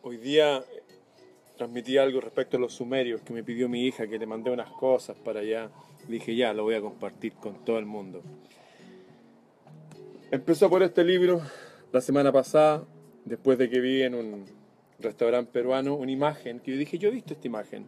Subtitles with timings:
[0.00, 0.64] Hoy día
[1.56, 4.70] transmití algo respecto a los sumerios que me pidió mi hija, que le mandé unas
[4.70, 5.70] cosas para allá.
[6.06, 8.22] Dije, ya, lo voy a compartir con todo el mundo.
[10.30, 11.42] Empezó por este libro
[11.90, 12.84] la semana pasada,
[13.24, 14.46] después de que vi en un
[15.00, 17.86] restaurante peruano una imagen, que yo dije, yo he visto esta imagen.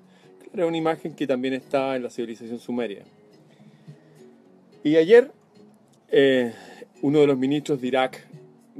[0.52, 3.04] Era una imagen que también está en la civilización sumeria.
[4.82, 5.30] Y ayer,
[6.08, 6.52] eh,
[7.02, 8.26] uno de los ministros de Irak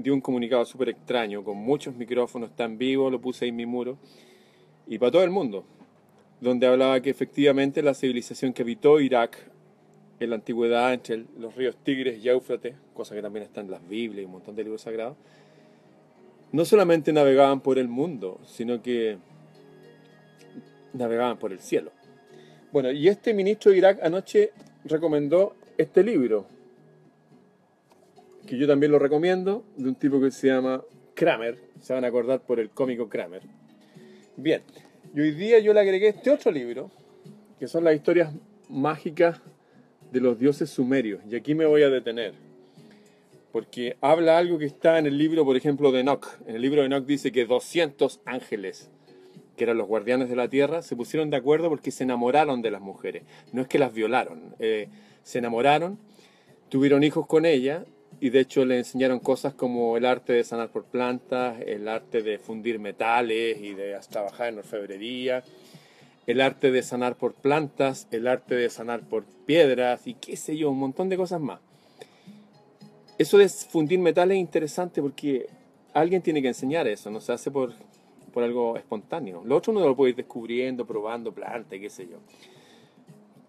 [0.03, 3.67] dio un comunicado súper extraño, con muchos micrófonos, tan vivo, lo puse ahí en mi
[3.67, 3.99] muro,
[4.87, 5.65] y para todo el mundo,
[6.41, 9.39] donde hablaba que efectivamente la civilización que habitó Irak
[10.21, 13.87] en la antigüedad, entre los ríos Tigres y Éufrates, cosa que también está en las
[13.89, 15.17] Biblias y un montón de libros sagrados,
[16.53, 19.19] no solamente navegaban por el mundo, sino que
[20.93, 21.93] navegaban por el cielo.
[22.73, 24.53] Bueno, y este ministro de Irak anoche
[24.85, 26.47] recomendó este libro,
[28.51, 30.83] que yo también lo recomiendo, de un tipo que se llama
[31.15, 33.43] Kramer, se van a acordar por el cómico Kramer.
[34.37, 34.63] Bien,
[35.15, 36.91] y hoy día yo le agregué este otro libro,
[37.61, 38.35] que son las historias
[38.69, 39.41] mágicas
[40.11, 42.35] de los dioses sumerios, y aquí me voy a detener,
[43.53, 46.27] porque habla algo que está en el libro, por ejemplo, de Enoch.
[46.45, 48.91] En el libro de Enoch dice que 200 ángeles,
[49.57, 52.73] que eran los guardianes de la tierra, se pusieron de acuerdo porque se enamoraron de
[52.73, 53.23] las mujeres.
[53.53, 54.89] No es que las violaron, eh,
[55.23, 56.01] se enamoraron,
[56.69, 57.85] tuvieron hijos con ella
[58.21, 62.23] y de hecho le enseñaron cosas como el arte de sanar por plantas, el arte
[62.23, 65.43] de fundir metales y de trabajar en orfebrería,
[66.27, 70.57] el arte de sanar por plantas, el arte de sanar por piedras y qué sé
[70.57, 71.61] yo, un montón de cosas más.
[73.17, 75.49] Eso de fundir metales es interesante porque
[75.95, 77.73] alguien tiene que enseñar eso, no se hace por,
[78.35, 79.43] por algo espontáneo.
[79.47, 82.19] Lo otro uno lo puede ir descubriendo, probando plantas, qué sé yo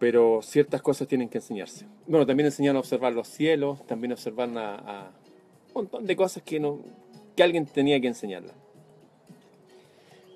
[0.02, 1.86] pero ciertas cosas tienen que enseñarse.
[2.08, 5.12] Bueno, también enseñan a observar los cielos, también observar a,
[5.68, 6.60] un montón de cosas que,
[7.36, 8.56] que alguien tenía que enseñarlas.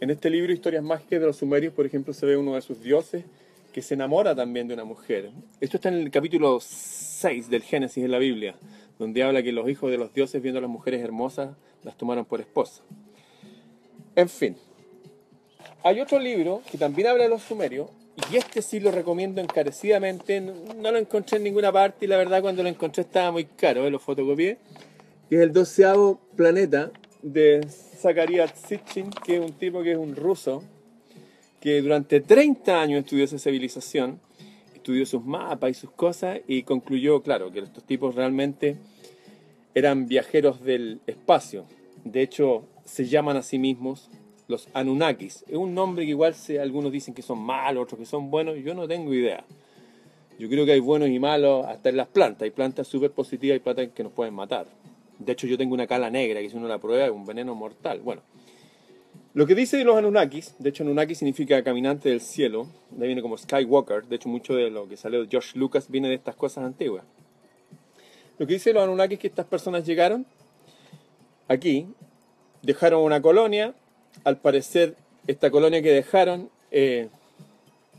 [0.02, 2.80] En este libro, Historias Mágicas de los Sumerios, por ejemplo, se ve uno de sus
[2.80, 3.26] dioses
[3.74, 5.32] que se enamora también de una mujer.
[5.60, 8.54] Esto está en el capítulo 6 del Génesis de la Biblia,
[9.00, 12.26] donde habla que los hijos de los dioses, viendo a las mujeres hermosas, las tomaron
[12.26, 12.84] por esposa.
[14.16, 14.58] En fin,
[15.84, 17.90] hay otro libro que también habla de los sumerios,
[18.32, 20.42] y este sí lo recomiendo encarecidamente.
[20.42, 23.86] No, lo encontré en ninguna parte y la verdad cuando lo encontré estaba muy caro,
[23.86, 23.92] ¿eh?
[23.92, 24.58] lo fotocopié.
[25.30, 30.16] Que es el doceavo planeta de Zacharias Sitchin, que es un tipo que es un
[30.16, 30.64] ruso,
[31.60, 34.20] que durante 30 años estudió esa civilización,
[34.74, 38.78] estudió sus mapas y sus cosas y concluyó, claro, que estos tipos realmente
[39.74, 41.66] eran viajeros del espacio.
[42.04, 44.10] De hecho, se llaman a sí mismos
[44.48, 45.44] los Anunnakis.
[45.48, 48.58] Es un nombre que igual se, algunos dicen que son malos, otros que son buenos,
[48.64, 49.44] yo no tengo idea.
[50.38, 52.44] Yo creo que hay buenos y malos hasta en las plantas.
[52.44, 54.68] Hay plantas súper positivas y plantas que nos pueden matar.
[55.18, 57.56] De hecho, yo tengo una cala negra que si uno la prueba es un veneno
[57.56, 58.02] mortal.
[58.02, 58.22] Bueno,
[59.34, 63.22] lo que dice los Anunnakis, de hecho Anunnaki significa caminante del cielo, de ahí viene
[63.22, 66.36] como Skywalker, de hecho mucho de lo que salió de George Lucas viene de estas
[66.36, 67.04] cosas antiguas.
[68.38, 70.26] Lo que dice los Anunnakis es que estas personas llegaron
[71.50, 71.88] aquí,
[72.62, 73.74] dejaron una colonia,
[74.24, 74.96] al parecer,
[75.28, 77.10] esta colonia que dejaron eh,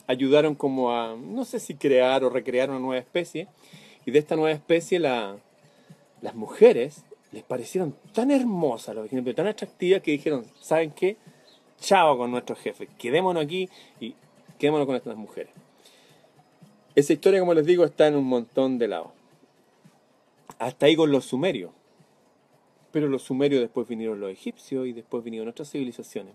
[0.06, 3.48] ayudaron como a, no sé si crear o recrear una nueva especie,
[4.04, 5.36] y de esta nueva especie la,
[6.22, 11.16] las mujeres les parecieron tan hermosas, los ejemplos, tan atractivas que dijeron, ¿saben qué?
[11.80, 13.68] Chao con nuestros jefes, quedémonos aquí
[14.00, 14.14] y
[14.58, 15.52] quedémonos con estas mujeres.
[16.94, 19.08] Esa historia, como les digo, está en un montón de lados.
[20.58, 21.70] Hasta ahí con los sumerios.
[22.96, 26.32] Pero los sumerios después vinieron los egipcios y después vinieron otras civilizaciones.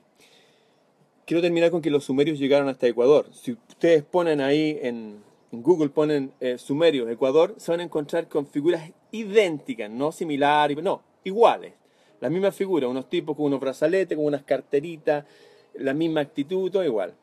[1.26, 3.26] Quiero terminar con que los sumerios llegaron hasta Ecuador.
[3.34, 8.46] Si ustedes ponen ahí en, Google, ponen eh, sumerios, Ecuador, se van a encontrar con
[8.46, 11.74] figuras idénticas, no similares, no, iguales.
[12.20, 15.26] La misma figura, unos tipos con unos brazaletes, con unas carteritas,
[15.74, 17.16] la misma actitud, igual.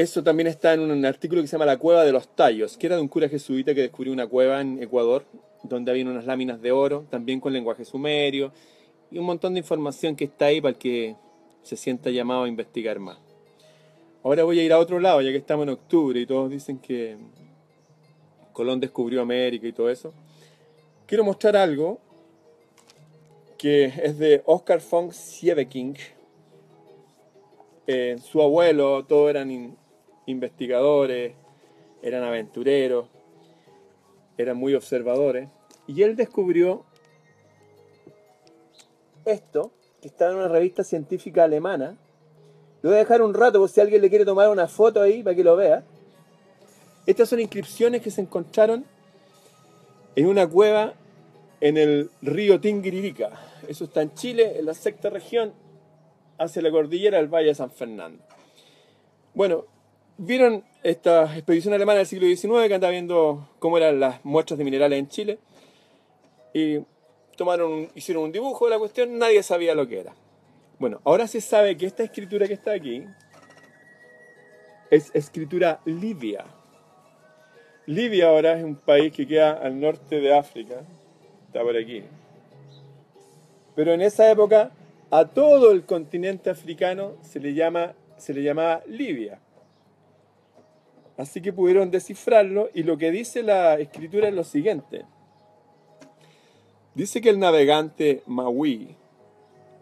[0.00, 2.86] Eso también está en un artículo que se llama La Cueva de los Tallos, que
[2.86, 5.26] era de un cura jesuita que descubrió una cueva en Ecuador,
[5.62, 8.50] donde había unas láminas de oro, también con lenguaje sumerio,
[9.10, 11.16] y un montón de información que está ahí para que
[11.62, 13.18] se sienta llamado a investigar más.
[14.22, 16.78] Ahora voy a ir a otro lado, ya que estamos en octubre y todos dicen
[16.78, 17.18] que
[18.54, 20.14] Colón descubrió América y todo eso.
[21.04, 22.00] Quiero mostrar algo
[23.58, 25.94] que es de Oscar von Sieveking.
[27.86, 29.76] Eh, su abuelo, todos eran
[30.30, 31.34] investigadores,
[32.02, 33.06] eran aventureros
[34.40, 35.48] eran muy observadores,
[35.86, 36.84] y él descubrió
[39.24, 41.98] esto, que está en una revista científica alemana.
[42.82, 45.22] Lo voy a dejar un rato por si alguien le quiere tomar una foto ahí
[45.22, 45.84] para que lo vea.
[47.06, 48.86] Estas son inscripciones que se encontraron
[50.16, 50.94] en una cueva
[51.60, 53.30] en el río Tingiririca.
[53.68, 55.52] Eso está en Chile, en la sexta región,
[56.38, 58.24] hacia la cordillera del Valle de San Fernando.
[59.34, 59.66] Bueno,
[60.22, 64.64] vieron esta expedición alemana del siglo XIX que andaba viendo cómo eran las muestras de
[64.64, 65.38] minerales en Chile
[66.52, 66.80] y
[67.36, 70.14] tomaron, hicieron un dibujo de la cuestión, nadie sabía lo que era.
[70.78, 73.02] Bueno, ahora se sabe que esta escritura que está aquí
[74.90, 76.44] es escritura libia.
[77.86, 80.82] Libia ahora es un país que queda al norte de África,
[81.46, 82.02] está por aquí.
[83.74, 84.70] Pero en esa época
[85.10, 89.40] a todo el continente africano se le, llama, se le llamaba Libia.
[91.20, 95.04] Así que pudieron descifrarlo y lo que dice la escritura es lo siguiente.
[96.94, 98.96] Dice que el navegante Maui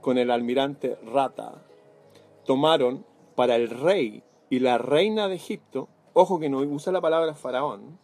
[0.01, 1.63] con el almirante Rata
[2.45, 3.07] tomaron
[3.37, 8.01] para el rey y la reina de Egipto, ojo que no usa la palabra faraón,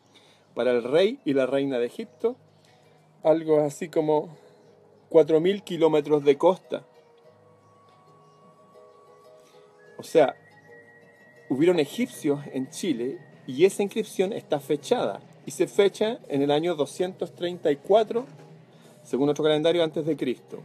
[0.55, 2.37] para el rey y la reina de Egipto,
[3.25, 4.29] algo así como
[5.11, 6.85] 4.000 kilómetros de costa.
[9.99, 10.37] O sea,
[11.55, 16.75] hubieron egipcios en Chile y esa inscripción está fechada y se fecha en el año
[16.75, 18.27] 234
[19.05, 20.61] según otro calendario antes de Cristo.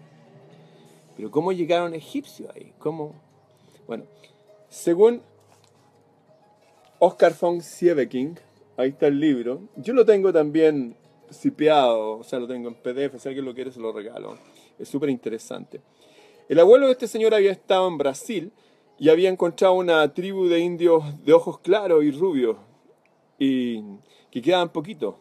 [1.15, 2.74] Pero ¿cómo llegaron egipcios ahí?
[2.80, 3.13] ¿Cómo?
[3.86, 4.06] Bueno,
[4.69, 5.21] según
[7.00, 8.39] Oscar von Sieveking,
[8.77, 9.62] ahí está el libro.
[9.75, 10.95] Yo lo tengo también
[11.31, 14.38] cipeado, o sea, lo tengo en PDF, si alguien lo quiere se lo regalo.
[14.80, 15.81] Es súper interesante.
[16.47, 18.51] El abuelo de este señor había estado en Brasil
[18.99, 22.57] y había encontrado una tribu de indios de ojos claros y rubios
[23.39, 23.81] y
[24.29, 25.15] que quedaban poquitos.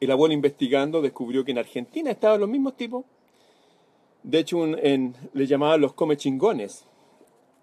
[0.00, 3.04] El abuelo investigando descubrió que en Argentina estaban los mismos tipos.
[4.24, 6.84] De hecho, en, le llamaban los come chingones.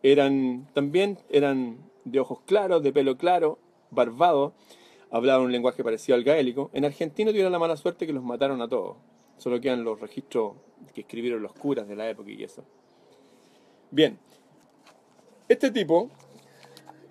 [0.01, 3.59] Eran, también eran de ojos claros, de pelo claro,
[3.91, 4.53] barbados,
[5.11, 6.69] hablaban un lenguaje parecido al gaélico.
[6.73, 8.95] En Argentina tuvieron la mala suerte que los mataron a todos.
[9.37, 10.53] Solo quedan los registros
[10.93, 12.63] que escribieron los curas de la época y eso.
[13.91, 14.17] Bien,
[15.47, 16.09] este tipo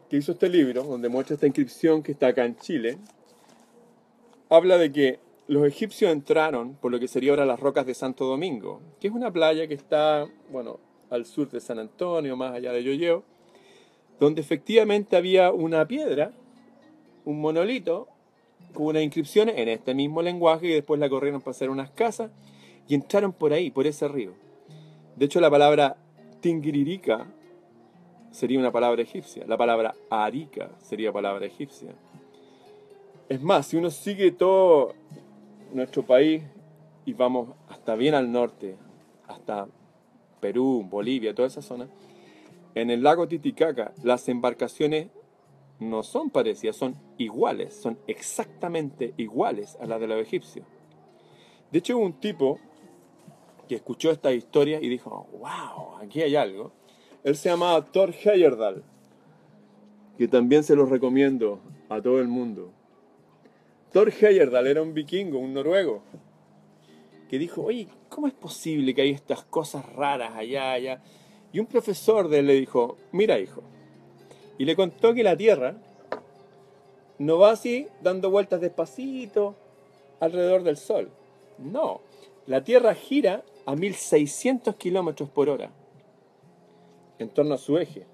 [0.09, 2.99] que hizo este libro, donde muestra esta inscripción que está acá en Chile,
[4.49, 5.19] habla de que
[5.49, 9.15] los egipcios entraron por lo que sería ahora las rocas de Santo Domingo, que es
[9.15, 10.81] una playa que está, bueno,
[11.11, 13.25] al sur de San Antonio, más allá de Yoyeo,
[14.19, 16.33] donde efectivamente había una piedra,
[17.25, 18.09] un monolito,
[18.73, 22.31] con una inscripción en este mismo lenguaje y después la corrieron para hacer unas casas
[22.89, 24.33] y entraron por ahí, por ese río.
[25.17, 25.97] De hecho, la palabra
[26.41, 27.27] Tingiririca
[28.33, 29.45] sería una palabra egipcia.
[29.47, 31.95] La palabra Arica sería palabra egipcia.
[33.29, 34.95] Es más, si uno sigue todo
[35.73, 36.43] nuestro país
[37.05, 38.77] y vamos hasta bien al norte,
[39.29, 39.69] hasta
[40.41, 41.89] Perú, Bolivia, toda esa zona,
[42.75, 45.09] en el lago Titicaca las embarcaciones
[45.79, 50.67] no son parecidas, son iguales, son exactamente iguales a las de los egipcios.
[51.71, 52.59] De hecho, un tipo
[53.69, 56.73] que escuchó esta historia y dijo, wow, aquí hay algo.
[57.25, 58.83] Él se llamaba Thor Heyerdahl,
[60.19, 62.73] que también se los recomiendo a todo el mundo.
[63.93, 66.03] Thor Heyerdahl era un vikingo, un noruego,
[67.29, 71.03] que dijo, oye, ¿cómo es posible que hay estas cosas raras allá, allá?
[71.53, 73.63] Y un profesor de él le dijo, mira hijo,
[74.59, 75.77] y le contó que la Tierra
[77.19, 79.55] no va así dando vueltas despacito
[80.19, 81.11] alrededor del Sol.
[81.59, 82.01] No,
[82.47, 85.71] la Tierra gira a 1600 kilómetros por hora
[87.19, 88.07] en torno a su eje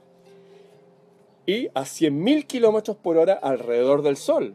[1.49, 4.55] y a 100.000 kilómetros por hora alrededor del Sol.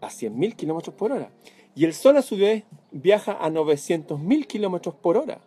[0.00, 1.30] A 100.000 kilómetros por hora.
[1.76, 5.40] Y el Sol a su vez viaja a 900.000 kilómetros por hora.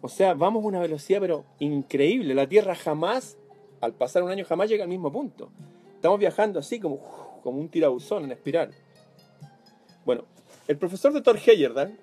[0.00, 2.34] O sea, vamos a una velocidad pero increíble.
[2.34, 3.38] La Tierra jamás,
[3.80, 5.52] al pasar un año, jamás llega al mismo punto.
[5.94, 6.98] Estamos viajando así como,
[7.44, 8.74] como un tirabuzón en espiral.
[10.04, 10.24] Bueno,
[10.66, 11.96] el profesor de Thor Heyerdahl,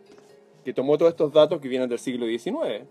[0.63, 2.87] que tomó todos estos datos que vienen del siglo XIX,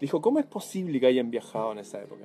[0.00, 2.24] dijo, ¿cómo es posible que hayan viajado en esa época?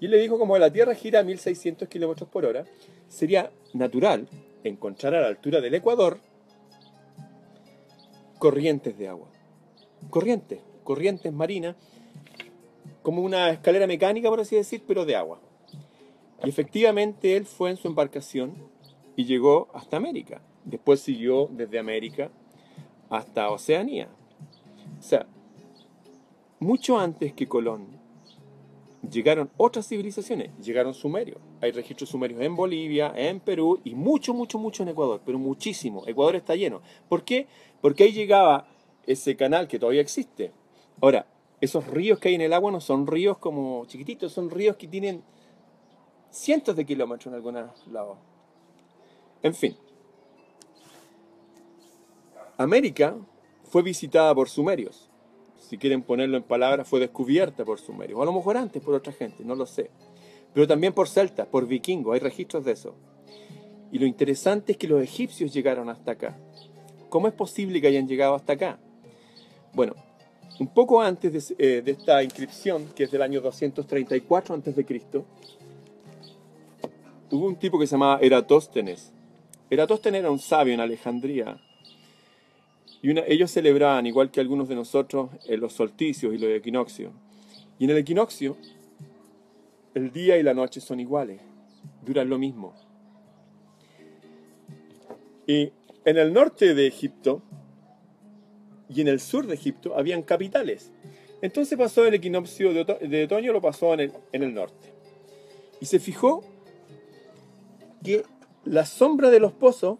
[0.00, 2.64] Y él le dijo, como la Tierra gira a 1600 kilómetros por hora,
[3.08, 4.28] sería natural
[4.62, 6.18] encontrar a la altura del Ecuador
[8.38, 9.28] corrientes de agua.
[10.10, 11.76] Corrientes, corrientes marinas,
[13.02, 15.40] como una escalera mecánica, por así decir, pero de agua.
[16.44, 18.54] Y efectivamente él fue en su embarcación
[19.16, 20.42] y llegó hasta América.
[20.64, 22.30] Después siguió desde América
[23.08, 24.08] hasta Oceanía.
[24.98, 25.26] O sea,
[26.64, 27.86] mucho antes que Colón,
[29.10, 31.38] llegaron otras civilizaciones, llegaron sumerios.
[31.60, 36.02] Hay registros sumerios en Bolivia, en Perú y mucho, mucho, mucho en Ecuador, pero muchísimo.
[36.06, 36.80] Ecuador está lleno.
[37.08, 37.46] ¿Por qué?
[37.80, 38.66] Porque ahí llegaba
[39.06, 40.52] ese canal que todavía existe.
[41.00, 41.26] Ahora,
[41.60, 44.88] esos ríos que hay en el agua no son ríos como chiquititos, son ríos que
[44.88, 45.22] tienen
[46.30, 48.18] cientos de kilómetros en algunos lados.
[49.42, 49.76] En fin.
[52.56, 53.16] América
[53.64, 55.10] fue visitada por sumerios
[55.68, 58.94] si quieren ponerlo en palabras, fue descubierta por sumerios, o a lo mejor antes por
[58.94, 59.90] otra gente, no lo sé.
[60.52, 62.94] Pero también por celtas, por vikingos, hay registros de eso.
[63.90, 66.36] Y lo interesante es que los egipcios llegaron hasta acá.
[67.08, 68.78] ¿Cómo es posible que hayan llegado hasta acá?
[69.72, 69.94] Bueno,
[70.58, 75.24] un poco antes de, eh, esta inscripción, que es del año 234 a.C.,
[77.30, 79.12] hubo un tipo que se llamaba Eratóstenes.
[79.70, 81.56] Eratóstenes era un sabio en Alejandría.
[83.10, 87.12] Ellos celebraban, igual que algunos de nosotros, eh, los solsticios y los equinoccios.
[87.78, 88.56] Y en el equinoccio,
[89.94, 91.40] el día y la noche son iguales,
[92.04, 92.74] duran lo mismo.
[95.46, 95.70] Y
[96.06, 97.42] en el norte de Egipto
[98.88, 100.90] y en el sur de Egipto habían capitales.
[101.42, 104.94] Entonces pasó el equinoccio de, otoño, lo pasó en el, en el norte.
[105.78, 106.42] Y se fijó
[108.02, 108.24] que
[108.64, 109.98] la sombra de los pozos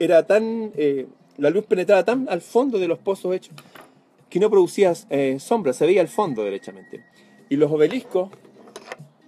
[0.00, 0.72] era tan.
[0.76, 1.06] Eh,
[1.38, 3.54] la luz penetraba tan al fondo de los pozos hechos
[4.28, 7.04] que no producía eh, sombra, se veía el fondo derechamente.
[7.48, 8.30] Y los obeliscos,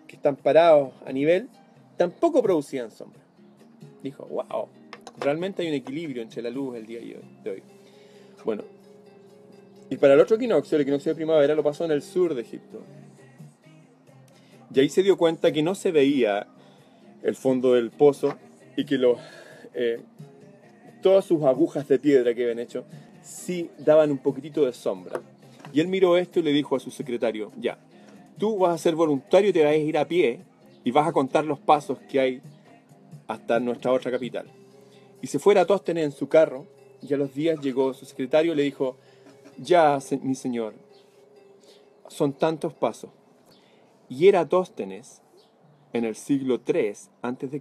[0.06, 1.48] que están parados a nivel,
[1.96, 3.20] tampoco producían sombra.
[4.02, 4.68] Dijo, wow,
[5.18, 7.00] realmente hay un equilibrio entre la luz el día
[7.42, 7.62] de hoy.
[8.44, 8.62] Bueno,
[9.90, 12.42] y para el otro equinoccio, el equinoccio de primavera, lo pasó en el sur de
[12.42, 12.80] Egipto.
[14.72, 16.46] Y ahí se dio cuenta que no se veía
[17.22, 18.38] el fondo del pozo
[18.76, 19.18] y que los,
[19.74, 20.00] eh,
[21.02, 22.84] todas sus agujas de piedra que habían hecho
[23.22, 25.20] sí daban un poquitito de sombra.
[25.72, 27.78] Y él miró esto y le dijo a su secretario, ya,
[28.38, 30.40] tú vas a ser voluntario y te vas a ir a pie
[30.84, 32.42] y vas a contar los pasos que hay
[33.26, 34.46] hasta nuestra otra capital.
[35.20, 36.66] Y se fuera a Tóstenes en su carro
[37.00, 38.96] y a los días llegó su secretario y le dijo,
[39.58, 40.74] ya, mi señor,
[42.08, 43.10] son tantos pasos.
[44.08, 45.22] Y era Tóstenes,
[45.92, 46.92] en el siglo III
[47.22, 47.60] a.C.,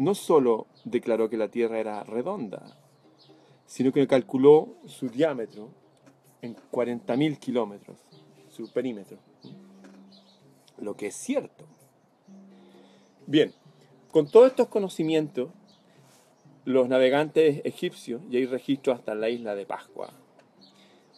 [0.00, 2.74] no solo declaró que la Tierra era redonda,
[3.66, 5.68] sino que calculó su diámetro
[6.40, 7.98] en 40.000 kilómetros,
[8.48, 9.18] su perímetro.
[10.78, 11.66] Lo que es cierto.
[13.26, 13.52] Bien,
[14.10, 15.50] con todos estos conocimientos,
[16.64, 20.14] los navegantes egipcios, y hay registro hasta la isla de Pascua,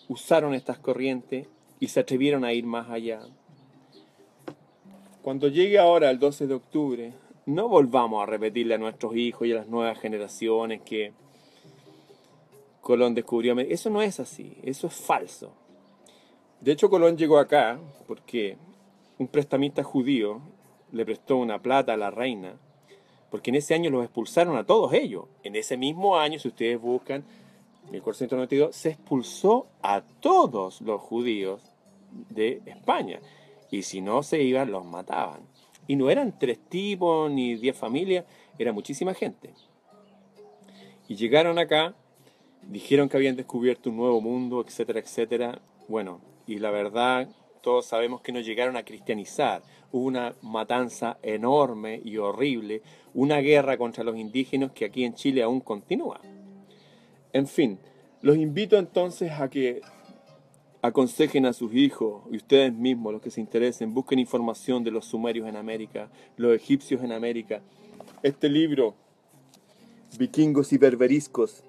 [0.08, 1.46] usaron estas corrientes
[1.78, 3.20] y se atrevieron a ir más allá.
[5.22, 9.52] Cuando llegue ahora el 12 de octubre, no volvamos a repetirle a nuestros hijos y
[9.52, 11.12] a las nuevas generaciones que
[12.80, 13.58] Colón descubrió.
[13.60, 15.52] Eso no es así, eso es falso.
[16.60, 18.56] De hecho, Colón llegó acá porque
[19.18, 20.40] un prestamista judío
[20.92, 22.56] le prestó una plata a la reina,
[23.30, 25.24] porque en ese año los expulsaron a todos ellos.
[25.42, 27.24] En ese mismo año, si ustedes buscan,
[27.90, 31.62] 1492, se expulsó a todos los judíos
[32.30, 33.20] de España.
[33.70, 35.51] Y si no se iban, los mataban.
[35.86, 38.24] Y no eran tres tipos ni diez familias,
[38.58, 39.54] era muchísima gente.
[41.08, 41.94] Y llegaron acá
[42.68, 45.60] dijeron que habían descubierto un nuevo mundo, etcétera, etcétera.
[45.88, 47.28] Bueno, y la verdad,
[47.60, 49.62] todos sabemos que no llegaron a cristianizar.
[49.90, 52.82] Hubo una matanza enorme y horrible,
[53.14, 56.20] una guerra contra los indígenas que aquí en Chile aún continúa.
[57.32, 57.78] En fin,
[58.20, 59.80] los invito entonces a que
[60.82, 65.06] aconsejen a sus hijos y ustedes mismos, los que se interesen, busquen información de los
[65.06, 67.62] sumerios en América, los egipcios en América.
[68.22, 68.94] Este libro,
[70.18, 71.64] Vikingos y Berberiscos,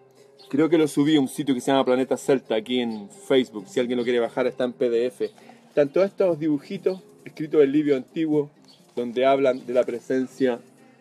[0.53, 3.65] Creo que lo subí a un sitio que se llama Planeta Celta aquí en Facebook.
[3.67, 5.31] Si alguien lo quiere bajar, está en PDF.
[5.73, 8.51] Tanto estos dibujitos escritos del libro antiguo,
[8.95, 10.59] donde hablan de la presencia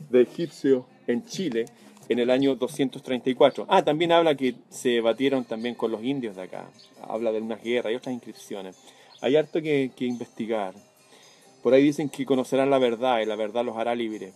[0.09, 1.66] de egipcios en Chile
[2.09, 3.66] en el año 234.
[3.68, 6.71] Ah, también habla que se batieron también con los indios de acá.
[7.09, 8.76] Habla de unas guerras y otras inscripciones.
[9.21, 10.75] Hay harto que, investigar.
[11.62, 14.35] Por ahí dicen que conocerán la verdad y la verdad los hará libres.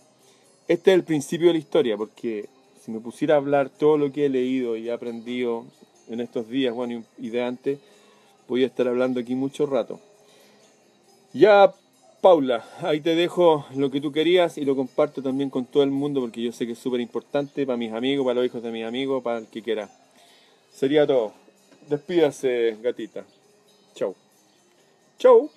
[0.67, 2.47] Este es el principio de la historia, porque
[2.81, 5.65] si me pusiera a hablar todo lo que he leído y he aprendido
[6.09, 7.79] en estos días, bueno, y de antes,
[8.47, 9.99] podía estar hablando aquí mucho rato.
[11.33, 11.73] Ya,
[12.21, 15.91] Paula, ahí te dejo lo que tú querías y lo comparto también con todo el
[15.91, 18.71] mundo porque yo sé que es súper importante para mis amigos, para los hijos de
[18.71, 19.87] mis amigos, para el que quiera.
[20.73, 21.33] Sería todo.
[21.87, 23.23] Despídase, gatita.
[23.93, 24.15] Chau.
[25.19, 25.51] Chau.